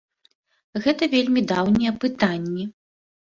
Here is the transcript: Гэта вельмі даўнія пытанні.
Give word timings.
Гэта 0.85 1.07
вельмі 1.15 1.43
даўнія 1.51 1.91
пытанні. 2.07 2.67